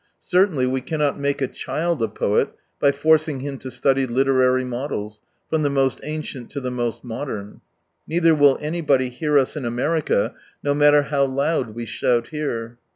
Certainly 0.17 0.65
we 0.65 0.81
cannot 0.81 1.19
make 1.19 1.43
a 1.43 1.47
child 1.47 2.01
a 2.01 2.07
poet 2.07 2.55
by 2.79 2.91
forcing 2.91 3.41
him 3.41 3.59
to 3.59 3.69
study 3.69 4.07
literary 4.07 4.63
models, 4.65 5.21
from 5.47 5.61
the 5.61 5.69
most 5.69 5.99
ancient 6.03 6.49
to 6.49 6.59
the 6.59 6.71
most 6.71 7.03
modern. 7.03 7.61
Neither 8.07 8.33
will 8.33 8.57
anybody 8.59 9.09
hear 9.09 9.37
us 9.37 9.55
in 9.55 9.63
America 9.63 10.33
no 10.63 10.73
matter 10.73 11.03
how 11.03 11.25
loud 11.25 11.75
we 11.75 11.85
shout 11.85 12.29
here. 12.29 12.79